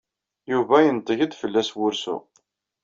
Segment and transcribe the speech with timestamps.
[0.51, 2.17] Yuba yenṭeg-d fell-as wursu.